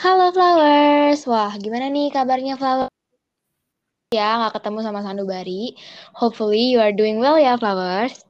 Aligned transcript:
Halo 0.00 0.32
Flowers, 0.32 1.28
wah 1.28 1.52
gimana 1.60 1.92
nih 1.92 2.08
kabarnya 2.08 2.56
Flowers? 2.56 2.88
Ya, 4.16 4.40
nggak 4.40 4.56
ketemu 4.56 4.78
sama 4.80 5.04
Sanubari. 5.04 5.76
Hopefully 6.16 6.72
you 6.72 6.80
are 6.80 6.96
doing 6.96 7.20
well 7.20 7.36
ya 7.36 7.60
Flowers. 7.60 8.24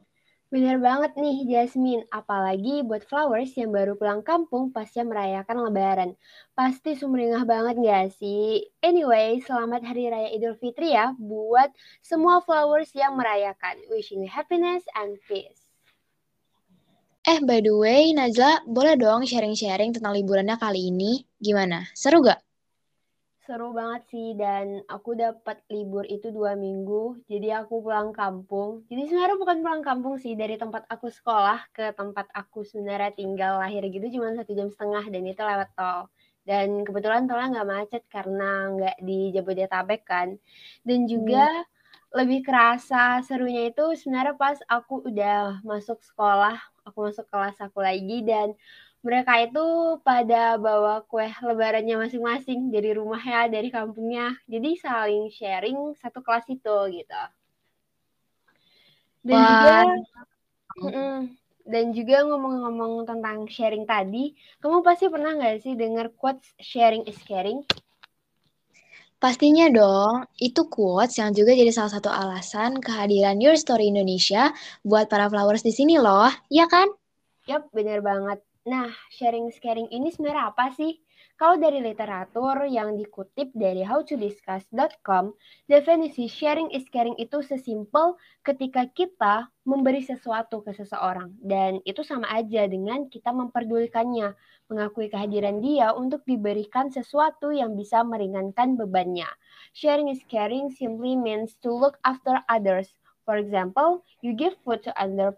Bener 0.51 0.83
banget 0.83 1.15
nih 1.15 1.47
Jasmine, 1.47 2.11
apalagi 2.11 2.83
buat 2.83 3.07
Flowers 3.07 3.55
yang 3.55 3.71
baru 3.71 3.95
pulang 3.95 4.27
kampung 4.27 4.75
pasca 4.75 5.07
merayakan 5.07 5.63
lebaran. 5.71 6.11
Pasti 6.59 6.99
sumringah 6.99 7.47
banget 7.47 7.79
gak 7.87 8.19
sih? 8.19 8.67
Anyway, 8.83 9.39
selamat 9.47 9.87
Hari 9.87 10.11
Raya 10.11 10.35
Idul 10.35 10.59
Fitri 10.59 10.91
ya 10.99 11.15
buat 11.23 11.71
semua 12.03 12.43
Flowers 12.43 12.91
yang 12.99 13.15
merayakan. 13.15 13.79
Wishing 13.95 14.27
you 14.27 14.31
happiness 14.35 14.83
and 14.99 15.23
peace. 15.31 15.60
Eh, 17.29 17.37
by 17.45 17.61
the 17.61 17.75
way, 17.77 18.17
Najla, 18.17 18.65
boleh 18.65 18.97
dong 18.97 19.29
sharing-sharing 19.29 19.93
tentang 19.93 20.17
liburannya 20.17 20.57
kali 20.57 20.89
ini? 20.89 21.21
Gimana? 21.37 21.85
Seru 21.93 22.25
gak? 22.25 22.41
Seru 23.45 23.73
banget 23.73 24.03
sih, 24.13 24.37
dan 24.37 24.85
aku 24.85 25.17
dapat 25.17 25.65
libur 25.73 26.05
itu 26.05 26.29
dua 26.29 26.53
minggu, 26.55 27.25
jadi 27.25 27.65
aku 27.65 27.81
pulang 27.81 28.13
kampung. 28.13 28.85
Jadi 28.93 29.09
sebenarnya 29.09 29.37
bukan 29.41 29.59
pulang 29.65 29.83
kampung 29.83 30.15
sih, 30.21 30.37
dari 30.37 30.61
tempat 30.61 30.85
aku 30.93 31.09
sekolah 31.09 31.59
ke 31.73 31.97
tempat 31.97 32.29
aku 32.37 32.69
sebenarnya 32.69 33.11
tinggal 33.17 33.59
lahir 33.59 33.83
gitu 33.89 34.07
cuma 34.21 34.37
satu 34.37 34.53
jam 34.53 34.69
setengah, 34.69 35.05
dan 35.09 35.23
itu 35.25 35.41
lewat 35.41 35.69
tol. 35.73 36.01
Dan 36.45 36.85
kebetulan 36.85 37.25
tolnya 37.29 37.49
nggak 37.61 37.69
macet 37.75 38.03
karena 38.13 38.49
nggak 38.77 38.97
di 39.09 39.33
Jabodetabek 39.35 40.03
kan. 40.05 40.29
Dan 40.85 41.09
juga 41.09 41.49
hmm. 41.49 41.69
lebih 42.21 42.41
kerasa 42.45 43.25
serunya 43.25 43.73
itu 43.73 43.85
sebenarnya 43.97 44.35
pas 44.37 44.59
aku 44.69 45.01
udah 45.09 45.65
masuk 45.65 45.99
sekolah, 46.05 46.61
aku 46.87 47.11
masuk 47.11 47.27
kelas 47.29 47.57
aku 47.61 47.81
lagi, 47.85 48.23
dan 48.25 48.55
mereka 49.01 49.41
itu 49.41 49.97
pada 50.05 50.61
bawa 50.61 51.01
kue 51.09 51.25
lebarannya 51.25 51.97
masing-masing 51.97 52.69
dari 52.69 52.93
rumahnya, 52.93 53.49
dari 53.49 53.73
kampungnya. 53.73 54.37
Jadi 54.45 54.77
saling 54.77 55.33
sharing 55.33 55.97
satu 55.97 56.21
kelas 56.21 56.45
itu 56.53 56.77
gitu. 56.93 57.23
Dan 59.25 59.37
Wah. 59.37 59.49
juga 59.49 59.77
dan 61.71 61.93
juga 61.95 62.25
ngomong-ngomong 62.27 63.05
tentang 63.07 63.47
sharing 63.47 63.85
tadi, 63.87 64.35
kamu 64.59 64.83
pasti 64.83 65.07
pernah 65.07 65.37
nggak 65.37 65.61
sih 65.63 65.79
dengar 65.79 66.11
quotes 66.17 66.57
sharing 66.59 67.05
is 67.07 67.21
caring? 67.23 67.63
Pastinya 69.21 69.69
dong, 69.69 70.25
itu 70.41 70.65
quotes 70.73 71.21
yang 71.21 71.37
juga 71.37 71.53
jadi 71.53 71.69
salah 71.69 71.93
satu 71.93 72.09
alasan 72.09 72.81
kehadiran 72.81 73.37
Your 73.37 73.53
Story 73.61 73.93
Indonesia 73.93 74.49
buat 74.81 75.13
para 75.13 75.29
flowers 75.29 75.61
di 75.61 75.77
sini 75.77 76.01
loh, 76.01 76.33
ya 76.49 76.65
kan? 76.65 76.89
Yap, 77.45 77.69
bener 77.69 78.01
banget. 78.01 78.41
Nah, 78.65 78.89
sharing-sharing 79.13 79.93
ini 79.93 80.09
sebenarnya 80.09 80.49
apa 80.49 80.73
sih? 80.73 80.97
Kalau 81.37 81.61
dari 81.61 81.85
literatur 81.85 82.69
yang 82.69 82.97
dikutip 82.97 83.53
dari 83.57 83.85
howtodiscuss.com, 83.85 85.37
definisi 85.69 86.25
sharing 86.29 86.73
is 86.73 86.85
caring 86.89 87.17
itu 87.17 87.41
sesimpel 87.45 88.17
ketika 88.41 88.85
kita 88.89 89.49
memberi 89.69 90.05
sesuatu 90.05 90.65
ke 90.65 90.77
seseorang. 90.77 91.33
Dan 91.41 91.85
itu 91.89 92.05
sama 92.05 92.29
aja 92.29 92.69
dengan 92.69 93.09
kita 93.09 93.33
memperdulikannya, 93.33 94.37
mengakui 94.71 95.11
kehadiran 95.11 95.59
dia 95.59 95.91
untuk 95.91 96.23
diberikan 96.25 96.89
sesuatu 96.89 97.51
yang 97.51 97.75
bisa 97.75 98.07
meringankan 98.07 98.79
bebannya. 98.79 99.27
Sharing 99.75 100.09
is 100.09 100.23
caring 100.31 100.71
simply 100.71 101.19
means 101.19 101.59
to 101.61 101.75
look 101.75 101.99
after 102.07 102.41
others 102.47 102.95
For 103.31 103.39
example, 103.39 104.03
you 104.27 104.35
give 104.35 104.59
food 104.67 104.83
to 104.83 104.93
another 104.99 105.37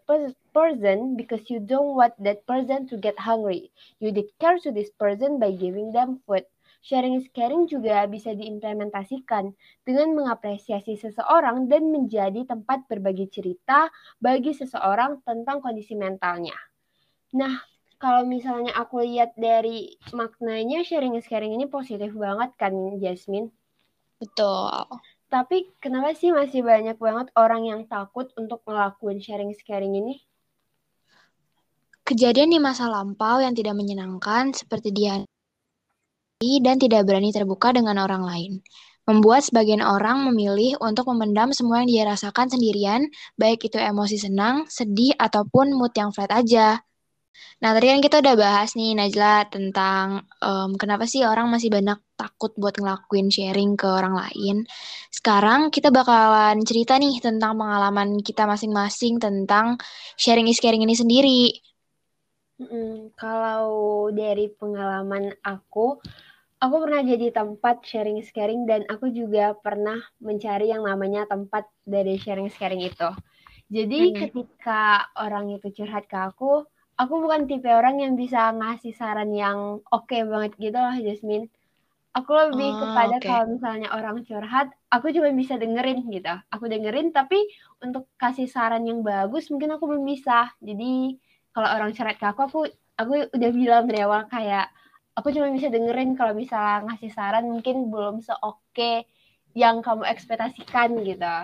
person 0.56 1.12
because 1.12 1.50
you 1.52 1.60
don't 1.60 1.92
want 1.92 2.16
that 2.24 2.46
person 2.48 2.88
to 2.88 2.96
get 2.96 3.18
hungry. 3.20 3.68
You 4.00 4.16
did 4.16 4.32
care 4.40 4.56
to 4.64 4.72
this 4.72 4.88
person 4.96 5.36
by 5.36 5.52
giving 5.52 5.92
them 5.92 6.24
food. 6.24 6.48
Sharing 6.80 7.20
is 7.20 7.28
caring 7.36 7.68
juga 7.68 8.08
bisa 8.08 8.32
diimplementasikan 8.32 9.52
dengan 9.84 10.16
mengapresiasi 10.16 10.98
seseorang 10.98 11.68
dan 11.68 11.92
menjadi 11.92 12.48
tempat 12.48 12.88
berbagi 12.88 13.28
cerita 13.28 13.92
bagi 14.18 14.56
seseorang 14.56 15.20
tentang 15.22 15.60
kondisi 15.60 15.92
mentalnya. 15.92 16.56
Nah, 17.36 17.60
kalau 18.02 18.26
misalnya 18.26 18.74
aku 18.74 19.06
lihat 19.06 19.38
dari 19.38 19.94
maknanya 20.10 20.82
sharing 20.82 21.14
is 21.14 21.30
caring 21.30 21.54
ini 21.54 21.70
positif 21.70 22.10
banget 22.18 22.50
kan 22.58 22.74
Jasmine? 22.98 23.54
Betul. 24.18 24.90
Tapi 25.30 25.70
kenapa 25.78 26.10
sih 26.18 26.34
masih 26.34 26.66
banyak 26.66 26.98
banget 26.98 27.30
orang 27.38 27.62
yang 27.62 27.80
takut 27.86 28.34
untuk 28.34 28.66
ngelakuin 28.66 29.22
sharing-sharing 29.22 29.94
ini? 29.94 30.18
Kejadian 32.02 32.50
di 32.50 32.58
masa 32.58 32.90
lampau 32.90 33.38
yang 33.38 33.54
tidak 33.54 33.78
menyenangkan 33.78 34.50
seperti 34.50 34.90
dia 34.90 35.22
dan 36.42 36.76
tidak 36.82 37.06
berani 37.06 37.30
terbuka 37.30 37.70
dengan 37.70 38.02
orang 38.02 38.26
lain. 38.26 38.52
Membuat 39.06 39.46
sebagian 39.46 39.78
orang 39.78 40.26
memilih 40.26 40.74
untuk 40.82 41.06
memendam 41.14 41.54
semua 41.54 41.86
yang 41.86 41.88
dia 41.90 42.04
rasakan 42.10 42.50
sendirian, 42.50 43.06
baik 43.38 43.62
itu 43.62 43.78
emosi 43.78 44.18
senang, 44.18 44.66
sedih, 44.66 45.14
ataupun 45.18 45.70
mood 45.74 45.94
yang 45.94 46.10
flat 46.10 46.30
aja. 46.34 46.82
Nah, 47.62 47.70
tadi 47.78 47.86
kan 47.94 48.00
kita 48.02 48.16
udah 48.18 48.34
bahas 48.34 48.74
nih, 48.74 48.98
Najla, 48.98 49.46
tentang 49.46 50.26
um, 50.42 50.74
kenapa 50.74 51.06
sih 51.06 51.22
orang 51.22 51.46
masih 51.46 51.70
banyak 51.70 51.98
takut 52.18 52.50
buat 52.58 52.74
ngelakuin 52.74 53.30
sharing 53.30 53.78
ke 53.78 53.86
orang 53.86 54.18
lain. 54.18 54.66
Sekarang 55.14 55.70
kita 55.70 55.94
bakalan 55.94 56.62
cerita 56.66 56.98
nih 56.98 57.22
tentang 57.22 57.54
pengalaman 57.54 58.18
kita 58.22 58.50
masing-masing 58.50 59.22
tentang 59.22 59.78
sharing 60.18 60.50
is 60.50 60.58
caring 60.58 60.82
ini 60.82 60.94
sendiri. 60.98 61.42
Hmm, 62.62 63.10
kalau 63.18 64.10
dari 64.14 64.50
pengalaman 64.54 65.34
aku, 65.42 65.98
aku 66.62 66.76
pernah 66.78 67.02
jadi 67.02 67.34
tempat 67.34 67.82
sharing 67.82 68.22
is 68.22 68.30
caring 68.30 68.66
dan 68.70 68.86
aku 68.86 69.10
juga 69.10 69.54
pernah 69.58 69.98
mencari 70.22 70.70
yang 70.70 70.86
namanya 70.86 71.26
tempat 71.26 71.66
dari 71.82 72.18
sharing 72.18 72.46
is 72.46 72.58
caring 72.58 72.82
itu. 72.86 73.10
Jadi 73.72 74.00
hmm. 74.12 74.16
ketika 74.20 75.10
orang 75.18 75.50
itu 75.56 75.72
curhat 75.72 76.04
ke 76.06 76.18
aku, 76.18 76.68
aku 77.02 77.18
bukan 77.18 77.50
tipe 77.50 77.66
orang 77.66 77.98
yang 77.98 78.14
bisa 78.14 78.54
ngasih 78.54 78.94
saran 78.94 79.34
yang 79.34 79.82
oke 79.90 80.06
okay 80.06 80.22
banget 80.22 80.54
gitu 80.62 80.78
loh 80.78 80.94
Jasmine. 80.94 81.50
Aku 82.12 82.28
lebih 82.36 82.76
oh, 82.76 82.78
kepada 82.84 83.16
okay. 83.16 83.24
kalau 83.24 83.44
misalnya 83.56 83.88
orang 83.96 84.20
curhat, 84.28 84.68
aku 84.92 85.16
cuma 85.16 85.32
bisa 85.32 85.56
dengerin 85.56 86.04
gitu. 86.12 86.34
Aku 86.52 86.68
dengerin 86.68 87.08
tapi 87.08 87.40
untuk 87.80 88.04
kasih 88.20 88.46
saran 88.46 88.84
yang 88.84 89.00
bagus 89.00 89.48
mungkin 89.48 89.74
aku 89.74 89.88
belum 89.88 90.04
bisa. 90.04 90.52
Jadi 90.60 91.16
kalau 91.56 91.68
orang 91.72 91.90
curhat 91.96 92.20
ke 92.20 92.26
aku, 92.28 92.40
aku 92.46 92.60
aku 93.00 93.12
udah 93.32 93.50
bilang 93.56 93.88
dari 93.88 94.04
awal 94.04 94.28
kayak 94.28 94.68
aku 95.16 95.32
cuma 95.32 95.48
bisa 95.56 95.72
dengerin 95.72 96.12
kalau 96.12 96.36
bisa 96.36 96.84
ngasih 96.84 97.10
saran 97.16 97.48
mungkin 97.48 97.88
belum 97.88 98.20
seoke 98.20 99.08
yang 99.56 99.80
kamu 99.80 100.04
ekspektasikan 100.04 100.92
gitu. 101.00 101.36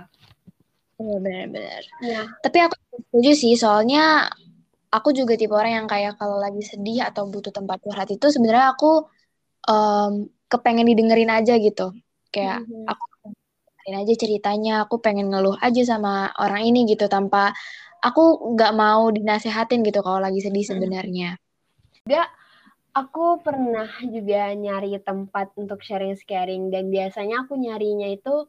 Benar-benar. 1.01 1.83
Ya. 2.05 2.29
Tapi 2.45 2.59
aku 2.61 2.77
setuju 2.93 3.33
sih, 3.33 3.55
soalnya 3.57 4.29
aku 4.89 5.13
juga 5.13 5.37
tipe 5.37 5.53
orang 5.53 5.85
yang 5.85 5.89
kayak 5.89 6.17
kalau 6.17 6.41
lagi 6.41 6.65
sedih 6.65 7.05
atau 7.09 7.29
butuh 7.29 7.53
tempat 7.53 7.81
curhat 7.85 8.09
itu 8.09 8.27
sebenarnya 8.33 8.73
aku 8.73 9.05
um, 9.69 10.29
kepengen 10.49 10.89
didengerin 10.89 11.33
aja 11.33 11.55
gitu. 11.61 11.93
Kayak 12.33 12.65
mm-hmm. 12.65 12.85
aku 12.89 13.05
dengerin 13.85 13.97
aja 14.05 14.15
ceritanya 14.17 14.75
aku 14.89 15.01
pengen 15.01 15.29
ngeluh 15.29 15.57
aja 15.61 15.83
sama 15.85 16.33
orang 16.41 16.65
ini 16.65 16.89
gitu 16.89 17.09
tanpa 17.09 17.53
aku 18.01 18.55
nggak 18.57 18.73
mau 18.75 19.11
dinasehatin 19.13 19.85
gitu 19.85 20.01
kalau 20.01 20.23
lagi 20.23 20.41
sedih 20.41 20.65
sebenarnya. 20.65 21.37
Gak, 22.09 22.29
aku 22.97 23.43
pernah 23.45 23.91
juga 24.07 24.55
nyari 24.57 24.97
tempat 25.03 25.53
untuk 25.61 25.85
sharing 25.85 26.17
sharing 26.17 26.73
dan 26.73 26.89
biasanya 26.89 27.45
aku 27.45 27.59
nyarinya 27.59 28.09
itu 28.09 28.49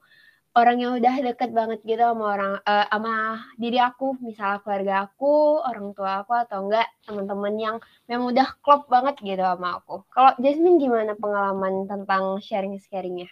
orang 0.57 0.77
yang 0.81 0.91
udah 0.97 1.15
deket 1.21 1.53
banget 1.53 1.79
gitu 1.85 2.01
sama 2.01 2.25
orang 2.35 2.53
uh, 2.65 2.85
sama 2.89 3.13
diri 3.61 3.77
aku 3.77 4.17
misalnya 4.21 4.59
keluarga 4.65 4.93
aku 5.05 5.61
orang 5.61 5.93
tua 5.93 6.25
aku 6.25 6.33
atau 6.33 6.65
enggak 6.65 6.87
teman-teman 7.05 7.53
yang 7.57 7.75
memang 8.09 8.33
udah 8.33 8.47
klop 8.65 8.89
banget 8.89 9.15
gitu 9.21 9.45
sama 9.45 9.77
aku. 9.77 10.05
Kalau 10.09 10.33
Jasmine 10.41 10.81
gimana 10.81 11.13
pengalaman 11.13 11.85
tentang 11.85 12.41
sharing 12.41 12.81
sharingnya 12.81 13.29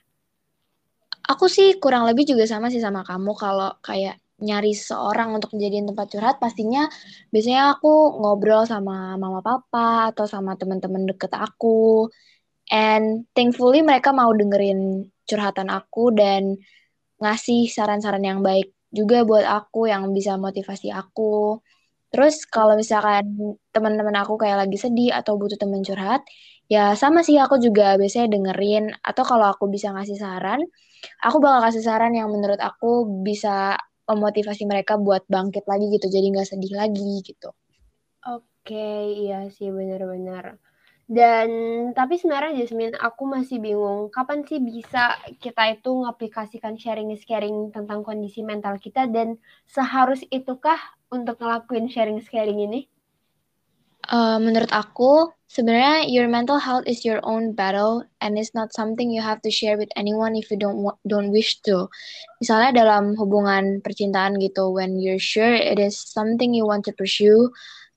aku 1.28 1.46
sih 1.52 1.76
kurang 1.78 2.08
lebih 2.08 2.24
juga 2.24 2.48
sama 2.48 2.72
sih 2.72 2.80
sama 2.80 3.04
kamu. 3.04 3.32
Kalau 3.36 3.76
kayak 3.84 4.18
nyari 4.38 4.72
seorang 4.72 5.36
untuk 5.38 5.52
jadiin 5.58 5.90
tempat 5.90 6.08
curhat 6.14 6.36
pastinya 6.38 6.86
biasanya 7.34 7.74
aku 7.78 8.22
ngobrol 8.22 8.70
sama 8.70 9.18
mama 9.18 9.42
papa 9.42 10.14
atau 10.14 10.26
sama 10.30 10.56
teman-teman 10.56 11.04
deket 11.10 11.36
aku. 11.36 12.08
And 12.72 13.28
thankfully 13.36 13.84
mereka 13.84 14.12
mau 14.16 14.32
dengerin 14.32 15.08
curhatan 15.28 15.68
aku 15.72 16.16
dan 16.16 16.56
ngasih 17.22 17.70
saran-saran 17.70 18.24
yang 18.24 18.40
baik 18.46 18.74
juga 18.94 19.24
buat 19.28 19.46
aku 19.46 19.90
yang 19.92 20.10
bisa 20.18 20.38
motivasi 20.40 20.94
aku. 20.94 21.60
Terus 22.14 22.48
kalau 22.48 22.74
misalkan 22.80 23.36
teman-teman 23.76 24.16
aku 24.24 24.40
kayak 24.40 24.64
lagi 24.68 24.78
sedih 24.80 25.12
atau 25.12 25.36
butuh 25.36 25.60
teman 25.60 25.84
curhat, 25.84 26.24
ya 26.72 26.96
sama 26.96 27.20
sih 27.28 27.36
aku 27.36 27.60
juga 27.60 28.00
biasanya 28.00 28.28
dengerin 28.32 28.86
atau 29.04 29.24
kalau 29.28 29.52
aku 29.52 29.68
bisa 29.68 29.92
ngasih 29.92 30.16
saran, 30.16 30.64
aku 31.24 31.38
bakal 31.44 31.60
kasih 31.68 31.84
saran 31.84 32.14
yang 32.16 32.32
menurut 32.32 32.60
aku 32.64 33.08
bisa 33.28 33.76
memotivasi 34.08 34.64
mereka 34.72 34.96
buat 34.96 35.28
bangkit 35.28 35.68
lagi 35.68 35.92
gitu, 35.92 36.08
jadi 36.08 36.26
nggak 36.32 36.48
sedih 36.48 36.74
lagi 36.80 37.12
gitu. 37.28 37.52
Oke, 38.28 38.88
iya 39.24 39.48
sih 39.56 39.70
benar-benar. 39.78 40.46
Dan 41.08 41.48
tapi 41.96 42.20
sebenarnya 42.20 42.60
Jasmine, 42.60 43.00
aku 43.00 43.24
masih 43.32 43.64
bingung 43.64 44.12
kapan 44.12 44.44
sih 44.44 44.60
bisa 44.60 45.16
kita 45.40 45.72
itu 45.72 46.04
ngaplikasikan 46.04 46.76
sharing 46.76 47.16
is 47.16 47.24
caring 47.24 47.72
tentang 47.72 48.04
kondisi 48.04 48.44
mental 48.44 48.76
kita 48.76 49.08
dan 49.08 49.40
seharus 49.72 50.20
itukah 50.28 50.76
untuk 51.08 51.40
ngelakuin 51.40 51.88
sharing 51.88 52.20
is 52.20 52.28
caring 52.28 52.60
ini? 52.60 52.92
Uh, 54.08 54.40
menurut 54.40 54.72
aku, 54.72 55.32
sebenarnya 55.48 56.08
your 56.12 56.28
mental 56.28 56.60
health 56.60 56.84
is 56.88 57.04
your 57.08 57.24
own 57.24 57.56
battle 57.56 58.04
and 58.20 58.36
it's 58.36 58.52
not 58.52 58.72
something 58.76 59.08
you 59.08 59.24
have 59.24 59.40
to 59.44 59.52
share 59.52 59.80
with 59.80 59.92
anyone 59.96 60.36
if 60.36 60.52
you 60.52 60.60
don't 60.60 60.80
don't 61.08 61.32
wish 61.32 61.60
to. 61.64 61.88
Misalnya 62.44 62.84
dalam 62.84 63.16
hubungan 63.16 63.80
percintaan 63.80 64.40
gitu, 64.44 64.76
when 64.76 65.00
you're 65.00 65.20
sure 65.20 65.56
it 65.56 65.80
is 65.80 65.96
something 65.96 66.52
you 66.52 66.68
want 66.68 66.84
to 66.88 66.92
pursue 66.96 67.48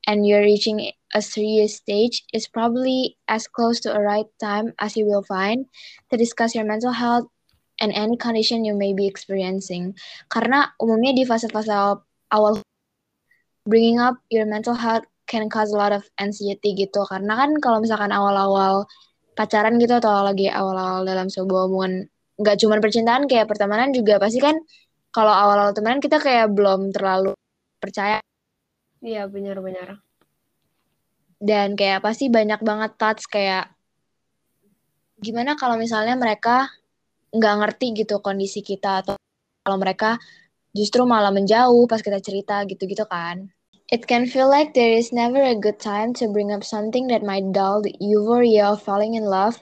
and 0.06 0.26
you're 0.26 0.44
reaching 0.44 0.92
a 1.14 1.20
serious 1.20 1.76
stage 1.76 2.24
is 2.32 2.46
probably 2.46 3.18
as 3.26 3.46
close 3.46 3.80
to 3.80 3.92
a 3.92 4.00
right 4.00 4.30
time 4.38 4.72
as 4.78 4.96
you 4.96 5.04
will 5.04 5.24
find 5.26 5.66
to 6.10 6.16
discuss 6.16 6.54
your 6.54 6.64
mental 6.64 6.92
health 6.92 7.26
and 7.80 7.92
any 7.92 8.16
condition 8.16 8.64
you 8.64 8.76
may 8.76 8.92
be 8.92 9.08
experiencing. 9.08 9.96
Karena 10.28 10.70
umumnya 10.78 11.16
di 11.16 11.24
fase-fase 11.24 11.72
awal 12.30 12.62
bringing 13.66 13.98
up 13.98 14.20
your 14.30 14.46
mental 14.46 14.76
health 14.76 15.04
can 15.26 15.48
cause 15.48 15.72
a 15.72 15.78
lot 15.78 15.90
of 15.90 16.06
anxiety 16.20 16.76
gitu. 16.76 17.02
Karena 17.08 17.34
kan 17.34 17.56
kalau 17.58 17.82
misalkan 17.82 18.12
awal-awal 18.12 18.86
pacaran 19.34 19.80
gitu 19.80 19.98
atau 19.98 20.26
lagi 20.26 20.52
awal-awal 20.52 21.06
dalam 21.08 21.32
sebuah 21.32 21.70
hubungan 21.70 22.06
nggak 22.40 22.56
cuma 22.60 22.80
percintaan 22.80 23.28
kayak 23.28 23.48
pertemanan 23.48 23.92
juga 23.92 24.16
pasti 24.16 24.40
kan 24.40 24.56
kalau 25.12 25.32
awal-awal 25.32 25.76
temenan 25.76 26.00
kita 26.00 26.16
kayak 26.22 26.52
belum 26.52 26.92
terlalu 26.94 27.36
percaya. 27.80 28.20
Iya 29.00 29.24
benar-benar 29.28 30.00
dan 31.40 31.72
kayak 31.72 32.04
pasti 32.04 32.28
banyak 32.28 32.60
banget 32.60 32.92
touch 33.00 33.24
kayak 33.32 33.72
gimana 35.16 35.56
kalau 35.56 35.80
misalnya 35.80 36.12
mereka 36.14 36.68
nggak 37.32 37.56
ngerti 37.64 38.04
gitu 38.04 38.20
kondisi 38.20 38.60
kita 38.60 39.00
atau 39.00 39.16
kalau 39.64 39.80
mereka 39.80 40.20
justru 40.76 41.08
malah 41.08 41.32
menjauh 41.32 41.88
pas 41.88 42.04
kita 42.04 42.20
cerita 42.20 42.62
gitu-gitu 42.68 43.08
kan. 43.08 43.48
It 43.90 44.06
can 44.06 44.28
feel 44.30 44.46
like 44.46 44.70
there 44.76 44.94
is 44.94 45.10
never 45.10 45.42
a 45.42 45.58
good 45.58 45.82
time 45.82 46.14
to 46.22 46.30
bring 46.30 46.54
up 46.54 46.62
something 46.62 47.10
that 47.10 47.26
might 47.26 47.50
dull 47.50 47.82
the 47.82 47.90
euphoria 47.98 48.70
of 48.70 48.84
falling 48.86 49.18
in 49.18 49.26
love. 49.26 49.58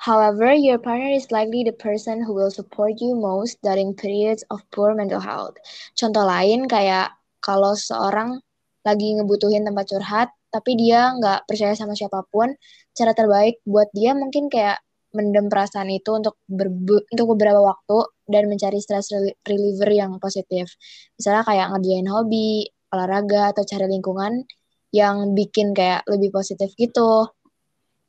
However, 0.00 0.48
your 0.56 0.80
partner 0.80 1.12
is 1.12 1.28
likely 1.28 1.60
the 1.60 1.76
person 1.76 2.24
who 2.24 2.32
will 2.32 2.48
support 2.48 2.96
you 3.04 3.12
most 3.12 3.60
during 3.60 3.92
periods 3.92 4.48
of 4.48 4.64
poor 4.72 4.96
mental 4.96 5.20
health. 5.20 5.60
Contoh 5.92 6.24
lain 6.24 6.72
kayak 6.72 7.12
kalau 7.44 7.76
seorang 7.76 8.40
lagi 8.86 9.18
ngebutuhin 9.18 9.66
tempat 9.66 9.84
curhat, 9.90 10.28
tapi 10.54 10.78
dia 10.78 11.10
nggak 11.18 11.50
percaya 11.50 11.74
sama 11.74 11.98
siapa 11.98 12.22
pun 12.30 12.54
cara 12.94 13.12
terbaik 13.12 13.58
buat 13.66 13.90
dia 13.90 14.14
mungkin 14.14 14.46
kayak 14.46 14.78
mendem 15.16 15.50
perasaan 15.50 15.90
itu 15.90 16.10
untuk 16.12 16.38
untuk 17.10 17.26
beberapa 17.34 17.60
waktu 17.64 17.98
dan 18.30 18.46
mencari 18.46 18.78
stress 18.78 19.10
reliever 19.42 19.90
yang 19.90 20.14
positif. 20.22 20.70
Misalnya 21.18 21.42
kayak 21.42 21.66
ngerjain 21.74 22.06
hobi 22.06 22.68
olahraga 22.94 23.52
atau 23.56 23.62
cari 23.66 23.86
lingkungan 23.90 24.46
yang 24.94 25.34
bikin 25.34 25.74
kayak 25.74 26.06
lebih 26.06 26.30
positif 26.30 26.70
gitu. 26.78 27.26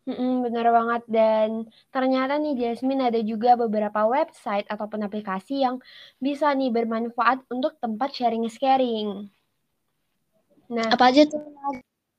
Mm-mm, 0.07 0.39
bener 0.47 0.71
banget. 0.71 1.03
Dan 1.11 1.67
ternyata 1.91 2.39
nih 2.39 2.55
Jasmine 2.55 3.11
ada 3.11 3.19
juga 3.19 3.59
beberapa 3.59 4.07
website 4.07 4.63
ataupun 4.71 5.03
aplikasi 5.03 5.67
yang 5.67 5.83
bisa 6.23 6.47
nih 6.55 6.71
bermanfaat 6.71 7.43
untuk 7.51 7.75
tempat 7.83 8.15
sharing 8.15 8.47
sharing. 8.47 9.27
Nah, 10.67 10.91
apa 10.91 11.11
aja 11.11 11.23
tuh? 11.27 11.39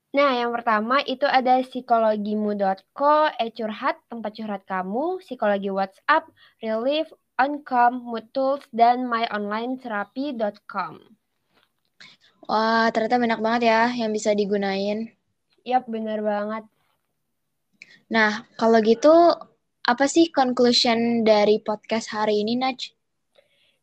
Nah, 0.08 0.40
yang 0.40 0.56
pertama 0.56 1.04
itu 1.04 1.28
ada 1.28 1.60
psikologimu.co, 1.60 3.28
e-curhat, 3.36 4.00
tempat 4.08 4.32
curhat 4.32 4.64
kamu, 4.64 5.20
psikologi 5.20 5.68
WhatsApp, 5.68 6.32
relief, 6.64 7.12
oncom, 7.36 8.08
mood 8.08 8.24
tools, 8.32 8.64
dan 8.72 9.04
myonlinetherapy.com. 9.04 10.92
Wah, 12.48 12.88
ternyata 12.88 13.20
banyak 13.20 13.40
banget 13.44 13.62
ya 13.68 13.92
yang 13.92 14.16
bisa 14.16 14.32
digunain. 14.32 15.12
Yap, 15.68 15.84
benar 15.84 16.24
banget. 16.24 16.64
Nah, 18.08 18.48
kalau 18.56 18.80
gitu, 18.80 19.12
apa 19.84 20.08
sih 20.08 20.32
conclusion 20.32 21.20
dari 21.20 21.60
podcast 21.60 22.16
hari 22.16 22.40
ini, 22.40 22.56
Naj? 22.56 22.96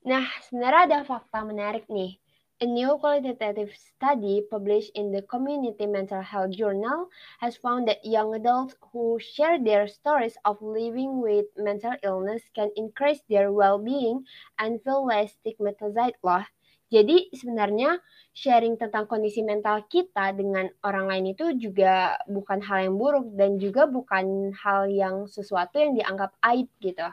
Nah, 0.10 0.26
sebenarnya 0.50 0.82
ada 0.90 1.00
fakta 1.06 1.46
menarik 1.46 1.86
nih. 1.86 2.18
A 2.60 2.66
new 2.66 2.98
qualitative 2.98 3.72
study 3.78 4.42
published 4.52 4.92
in 4.94 5.12
the 5.12 5.22
Community 5.22 5.86
Mental 5.88 6.20
Health 6.20 6.52
Journal 6.52 7.08
has 7.40 7.56
found 7.56 7.88
that 7.88 8.04
young 8.04 8.36
adults 8.36 8.76
who 8.92 9.20
share 9.20 9.56
their 9.58 9.88
stories 9.88 10.36
of 10.44 10.62
living 10.62 11.22
with 11.22 11.46
mental 11.56 11.96
illness 12.04 12.44
can 12.54 12.72
increase 12.76 13.22
their 13.30 13.54
well-being 13.54 14.26
and 14.60 14.84
feel 14.84 15.06
less 15.06 15.32
stigmatized 15.40 16.20
loh. 16.24 16.44
Jadi 16.92 17.32
sebenarnya 17.32 18.04
sharing 18.36 18.76
tentang 18.76 19.08
kondisi 19.08 19.40
mental 19.40 19.88
kita 19.88 20.36
dengan 20.36 20.68
orang 20.84 21.08
lain 21.08 21.32
itu 21.32 21.56
juga 21.56 22.20
bukan 22.28 22.60
hal 22.68 22.92
yang 22.92 22.96
buruk 23.00 23.32
dan 23.40 23.60
juga 23.64 23.88
bukan 23.88 24.52
hal 24.60 24.92
yang 24.92 25.24
sesuatu 25.28 25.80
yang 25.80 25.96
dianggap 25.96 26.36
aib 26.44 26.68
gitu. 26.84 27.08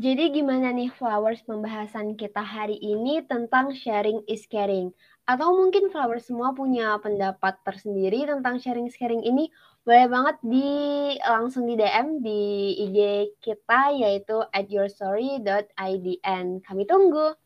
Jadi 0.00 0.32
gimana 0.32 0.72
nih 0.72 0.88
Flowers 0.96 1.44
pembahasan 1.44 2.16
kita 2.16 2.40
hari 2.40 2.80
ini 2.80 3.20
tentang 3.20 3.76
sharing 3.76 4.24
is 4.32 4.48
caring? 4.48 4.96
Atau 5.28 5.52
mungkin 5.52 5.92
Flowers 5.92 6.24
semua 6.24 6.56
punya 6.56 6.96
pendapat 7.04 7.60
tersendiri 7.68 8.24
tentang 8.24 8.56
sharing 8.56 8.88
is 8.88 8.96
caring 8.96 9.20
ini? 9.20 9.52
Boleh 9.84 10.08
banget 10.08 10.40
di 10.40 10.72
langsung 11.20 11.68
di 11.68 11.76
DM 11.76 12.24
di 12.24 12.40
IG 12.80 12.98
kita 13.44 13.92
yaitu 13.92 14.40
at 14.40 14.72
yourstory.idn. 14.72 16.46
Kami 16.64 16.82
tunggu. 16.88 17.36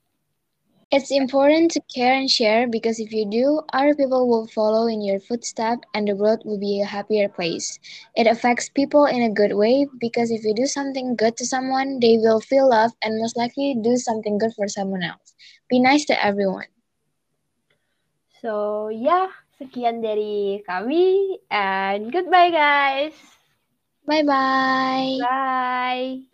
It's 0.91 1.11
important 1.11 1.71
to 1.73 1.81
care 1.95 2.15
and 2.15 2.31
share 2.31 2.67
because 2.69 2.99
if 3.01 3.13
you 3.13 3.25
do, 3.29 3.63
other 3.73 3.95
people 3.95 4.29
will 4.29 4.47
follow 4.47 4.87
in 4.87 5.03
your 5.03 5.19
footsteps 5.21 5.83
and 5.95 6.07
the 6.09 6.15
world 6.17 6.43
will 6.45 6.59
be 6.59 6.81
a 6.81 6.87
happier 6.87 7.29
place. 7.29 7.79
It 8.15 8.27
affects 8.27 8.69
people 8.69 9.05
in 9.05 9.23
a 9.23 9.31
good 9.31 9.55
way 9.55 9.87
because 10.01 10.31
if 10.31 10.45
you 10.45 10.55
do 10.55 10.67
something 10.67 11.17
good 11.17 11.37
to 11.39 11.47
someone, 11.47 11.99
they 12.01 12.19
will 12.19 12.41
feel 12.41 12.69
love 12.71 12.93
and 13.03 13.21
most 13.21 13.37
likely 13.37 13.75
do 13.81 13.97
something 13.97 14.39
good 14.39 14.53
for 14.55 14.69
someone 14.69 15.03
else. 15.03 15.35
Be 15.69 15.81
nice 15.81 16.05
to 16.07 16.25
everyone. 16.25 16.67
So, 18.41 18.89
yeah, 18.93 19.31
sekian 19.59 20.03
dari 20.05 20.61
kami 20.67 21.39
and 21.51 22.13
goodbye 22.13 22.51
guys. 22.53 23.17
Bye-bye. 24.07 25.21
Bye. 25.21 26.27